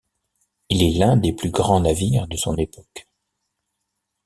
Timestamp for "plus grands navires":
1.31-2.25